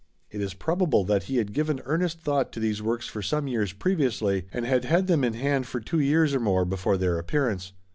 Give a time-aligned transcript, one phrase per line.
[0.31, 3.71] It is probable that he had given earnest thought to these works for some years
[3.71, 7.73] previously, and had had them in hand for two years or more before their appearance.